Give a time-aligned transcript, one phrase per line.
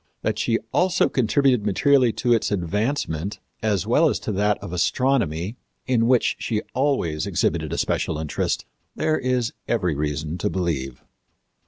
[0.23, 5.57] That she also contributed materially to its advancement, as well as to that of astronomy,
[5.85, 11.03] in which she always exhibited a special interest, there is every reason to believe.